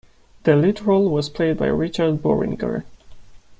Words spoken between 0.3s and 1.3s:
The lead role was